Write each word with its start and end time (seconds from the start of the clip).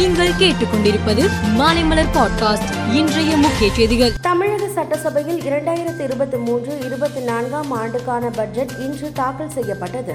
நீங்கள் 0.00 0.32
கேட்டுக்கொண்டிருப்பது 0.32 1.30
மாலைமலர் 1.58 2.06
பாட்காஸ்ட் 2.14 2.92
இன்றைய 2.92 3.36
முக்கிய 3.36 3.72
செய்திகள். 3.72 4.12
தமிழக 4.22 4.68
சட்டசபையில் 4.68 5.40
இரண்டாயிரத்தி 5.40 6.00
இருபத்தி 6.00 6.36
மூன்று 6.36 6.78
இருபத்தி 6.84 7.20
நான்காம் 7.20 7.70
ஆண்டுக்கான 7.70 8.30
பட்ஜெட் 8.30 8.70
இன்று 8.78 9.12
தாக்கல் 9.12 9.50
செய்யப்பட்டது. 9.50 10.14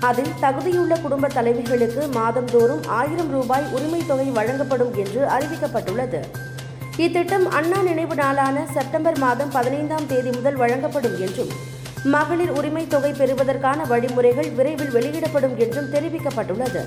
அதில் 0.00 0.32
தகுதியுள்ள 0.42 1.00
குடும்ப 1.00 1.28
தலைவிகளுக்கு 1.28 2.10
மாதந்தோறும் 2.10 2.84
ஆயிரம் 2.86 3.30
ரூபாய் 3.30 3.64
உரிமைத் 3.74 4.06
தொகை 4.06 4.24
வழங்கப்படும் 4.24 4.94
என்று 4.94 5.26
அறிவிக்கப்பட்டுள்ளது. 5.26 6.20
இத்திட்டம் 6.96 7.50
அண்ணா 7.50 7.82
நினைவு 7.82 8.14
நாளான 8.14 8.66
செப்டம்பர் 8.74 9.18
மாதம் 9.18 9.50
பதினைந்தாம் 9.50 10.06
தேதி 10.06 10.30
முதல் 10.30 10.56
வழங்கப்படும் 10.56 11.20
என்றும் 11.20 11.48
மகளிர் 12.04 12.52
உரிமைத் 12.52 12.90
தொகை 12.90 13.12
பெறுவதற்கான 13.12 13.84
வழிமுறைகள் 13.84 14.50
விரைவில் 14.50 14.90
வெளியிடப்படும் 14.90 15.56
என்றும் 15.56 15.92
தெரிவிக்கப்பட்டுள்ளது. 15.92 16.86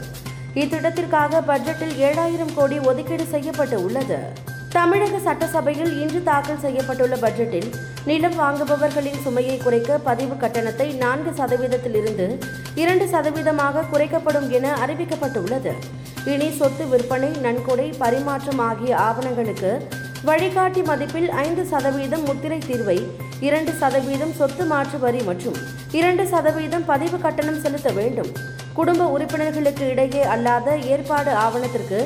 இத்திட்டத்திற்காக 0.59 1.39
பட்ஜெட்டில் 1.47 1.95
ஏழாயிரம் 2.07 2.51
கோடி 2.57 2.77
ஒதுக்கீடு 2.89 3.25
செய்யப்பட்டு 3.31 3.77
உள்ளது. 3.85 4.19
தமிழக 4.75 5.17
சட்டசபையில் 5.25 5.91
இன்று 6.01 6.19
தாக்கல் 6.23 6.61
செய்யப்பட்டுள்ள 6.63 7.15
பட்ஜெட்டில் 7.23 7.67
நிலம் 8.05 8.37
வாங்குபவர்களின் 8.41 9.19
சுமையை 9.25 9.57
குறைக்க 9.57 9.97
பதிவு 10.07 10.35
கட்டணத்தை 10.43 10.87
நான்கு 11.03 11.31
சதவீதத்திலிருந்து 11.39 12.27
இரண்டு 12.75 13.05
சதவீதமாக 13.13 13.85
குறைக்கப்படும் 13.91 14.47
என 14.49 14.71
அறிவிக்கப்பட்டுள்ளது. 14.85 15.73
இனி 16.33 16.49
சொத்து 16.59 16.85
விற்பனை 16.93 17.31
நன்கொடை 17.45 17.87
பரிமாற்றம் 18.03 18.63
ஆகிய 18.69 18.93
ஆவணங்களுக்கு 19.07 19.73
வழிகாட்டி 20.27 20.81
மதிப்பில் 20.81 21.27
ஐந்து 21.43 21.63
சதவீதம் 21.71 22.23
முத்திரை 22.27 22.57
தீர்வை 22.67 22.95
இரண்டு 23.47 23.71
சதவீதம் 23.81 24.31
சொத்து 24.39 24.63
மாற்று 24.71 24.97
வரி 25.03 25.21
மற்றும் 25.27 25.57
இரண்டு 25.99 26.23
சதவீதம் 26.31 26.85
பதிவு 26.85 27.17
கட்டணம் 27.25 27.59
செலுத்த 27.63 27.89
வேண்டும். 27.97 28.31
குடும்ப 28.77 29.09
உறுப்பினர்களுக்கு 29.15 29.83
இடையே 29.93 30.23
அல்லாத 30.35 30.77
ஏற்பாடு 30.93 31.31
ஆவணத்திற்கு 31.45 31.99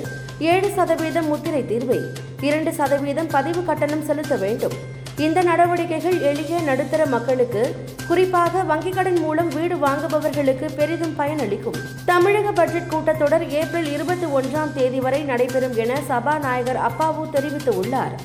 ஏழு 0.51 0.69
சதவீதம் 0.77 1.29
முத்திரை 1.31 1.61
தீர்வை 1.71 1.99
இரண்டு 2.47 2.73
சதவீதம் 2.79 3.31
பதிவு 3.35 3.63
கட்டணம் 3.69 4.05
செலுத்த 4.09 4.35
வேண்டும். 4.45 4.75
இந்த 5.25 5.39
நடவடிக்கைகள் 5.41 6.17
எளிய 6.21 6.59
நடுத்தர 6.67 7.05
மக்களுக்கு 7.05 7.61
குறிப்பாக 8.07 8.61
வங்கிக் 8.69 8.95
கடன் 8.97 9.19
மூலம் 9.19 9.47
வீடு 9.47 9.75
வாங்குபவர்களுக்கு 9.75 10.67
பெரிதும் 10.75 11.15
பயனளிக்கும். 11.17 11.79
தமிழக 12.05 12.51
பட்ஜெட் 12.51 12.91
கூட்டத்தொடர் 12.93 13.45
ஏப்ரல் 13.49 13.89
இருபத்தி 13.91 14.27
ஒன்றாம் 14.37 14.73
தேதி 14.73 14.99
வரை 14.99 15.21
நடைபெறும் 15.23 15.75
என 15.75 15.99
சபாநாயகர் 16.07 16.79
அப்பாவு 16.89 17.25
தெரிவித்துள்ளார். 17.35 18.15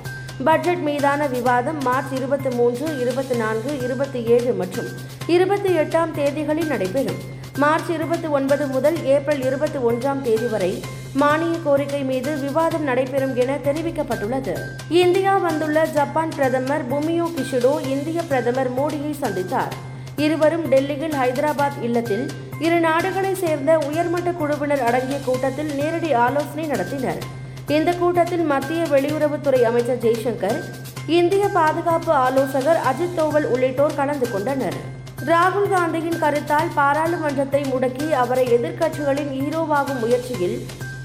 பட்ஜெட் 0.45 0.85
மீதான 0.89 1.27
விவாதம் 1.27 1.81
மார்ச் 1.83 2.13
இருபத்தி 2.13 2.51
மூன்று 2.51 2.87
இருபத்தி 3.01 3.37
நான்கு 3.37 3.73
இருபத்தி 3.83 4.23
ஏழு 4.25 4.53
மற்றும் 4.53 4.91
இருபத்தி 5.27 5.73
எட்டாம் 5.83 6.15
தேதிகளில் 6.21 6.73
நடைபெறும். 6.75 7.21
மார்ச் 7.59 7.91
இருபத்தி 7.91 8.27
ஒன்பது 8.27 8.67
முதல் 8.67 9.05
ஏப்ரல் 9.05 9.43
இருபத்தி 9.43 9.79
ஒன்றாம் 9.79 10.21
தேதி 10.21 10.47
வரை 10.47 10.83
மானிய 11.13 11.59
கோரிக்கை 11.65 12.03
மீது 12.03 12.39
விவாதம் 12.39 12.83
நடைபெறும் 12.83 13.37
என 13.37 13.57
தெரிவிக்கப்பட்டுள்ளது. 13.57 14.55
இந்தியா 14.89 15.37
வந்துள்ள 15.37 15.85
ஜப்பான் 15.85 16.29
பிரதமர் 16.29 16.89
புமியோ 16.89 17.31
கிஷிடோ 17.37 17.87
இந்திய 17.89 18.23
பிரதமர் 18.23 18.71
மோடியை 18.79 19.15
சந்தித்தார். 19.21 19.73
இருவரும் 20.17 20.69
டெல்லியில் 20.69 21.13
ஹைதராபாத் 21.13 21.83
இல்லத்தில் 21.83 22.31
இரு 22.59 22.81
நாடுகளைச் 22.81 23.37
சேர்ந்த 23.37 23.79
உயர்மட்ட 23.79 24.31
குழுவினர் 24.31 24.83
அடங்கிய 24.83 25.19
கூட்டத்தில் 25.25 25.75
நேரடி 25.75 26.13
ஆலோசனை 26.13 26.71
நடத்தினர். 26.71 27.21
இந்த 27.69 27.93
கூட்டத்தில் 27.93 28.43
மத்திய 28.43 28.83
வெளியுறவுத்துறை 28.83 29.63
அமைச்சர் 29.63 30.03
ஜெய்சங்கர் 30.03 30.61
இந்திய 31.07 31.49
பாதுகாப்பு 31.49 32.13
ஆலோசகர் 32.13 32.81
அஜித் 32.93 33.15
தோவல் 33.15 33.45
உள்ளிட்டோர் 33.45 33.95
கலந்து 33.95 34.31
கொண்டனர். 34.31 34.94
ராகுல் 35.27 35.69
காந்தியின் 35.69 36.19
கருத்தால் 36.19 36.73
பாராளுமன்றத்தை 36.75 37.61
முடக்கி 37.65 38.07
அவரை 38.15 38.45
எதிர்க்கட்சிகளின் 38.49 39.31
ஹீரோவாகும் 39.35 40.01
முயற்சியில் 40.01 40.57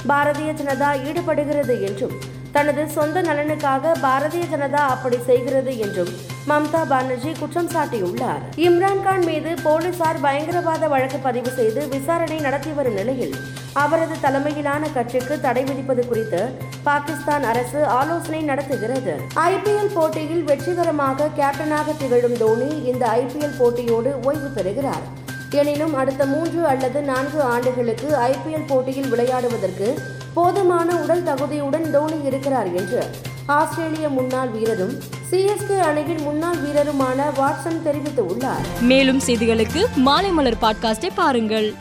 பாரதிய 0.08 0.50
ஜனதா 0.54 0.90
ஈடுபடுகிறது 1.04 1.76
என்றும் 1.82 2.16
தனது 2.56 2.84
சொந்த 2.96 3.22
நலனுக்காக 3.22 3.92
பாரதிய 4.04 4.44
ஜனதா 4.54 4.84
அப்படி 4.94 5.18
செய்கிறது 5.30 5.74
என்றும் 5.86 6.12
மம்தா 6.50 6.82
பானர்ஜி 6.92 7.32
குற்றம் 7.40 7.70
சாட்டியுள்ளார். 7.74 8.44
இம்ரான்கான் 8.68 9.26
மீது 9.30 9.52
போலீசார் 9.66 10.20
பயங்கரவாத 10.26 10.88
வழக்கு 10.94 11.20
பதிவு 11.28 11.52
செய்து 11.58 11.82
விசாரணை 11.88 12.40
நடத்தி 12.40 12.72
வரும் 12.72 12.98
நிலையில் 13.00 13.36
அவரது 13.84 14.16
தலைமையிலான 14.26 14.90
கட்சிக்கு 14.96 15.36
தடை 15.46 15.64
விதிப்பது 15.64 16.06
குறித்து 16.08 16.42
பாகிஸ்தான் 16.84 17.44
அரசு 17.44 17.86
ஆலோசனை 18.00 18.42
நடத்துகிறது. 18.42 19.16
ஐபிஎல் 19.36 19.94
போட்டியில் 19.94 20.44
வெற்றிகரமாக 20.44 21.30
கேப்டனாக 21.40 21.98
திகழும் 21.98 22.38
தோனி 22.44 22.72
இந்த 22.94 23.06
ஐபிஎல் 23.22 23.58
போட்டியோடு 23.62 24.14
ஓய்வு 24.24 24.52
பெறுகிறார். 24.58 25.08
எனினும் 25.52 25.94
அடுத்த 25.94 26.26
மூன்று 26.26 26.66
அல்லது 26.66 27.02
நான்கு 27.02 27.42
ஆண்டுகளுக்கு 27.42 28.16
ஐபிஎல் 28.16 28.68
போட்டியில் 28.68 29.14
விளையாடுவதற்கு 29.14 30.00
போதுமான 30.34 30.96
உடல் 30.96 31.24
தகுதியுடன் 31.24 31.92
தோனி 31.92 32.24
இருக்கிறார் 32.24 32.74
என்று 32.74 33.06
ஆஸ்திரேலிய 33.46 34.10
முன்னாள் 34.10 34.48
வீரரும் 34.48 34.94
சிஎஸ்கே 35.32 35.80
அணியின் 35.80 36.22
முன்னாள் 36.22 36.56
வீரருமான 36.56 37.24
வாட்சன் 37.38 37.82
தெரிவித்துள்ளார். 37.86 38.82
மேலும் 38.82 39.22
செய்திகளுக்கு 39.26 39.86
மாலை 39.96 40.30
மலர் 40.30 40.58
பாட்காஸ்டை 40.62 41.10
பாருங்கள். 41.16 41.74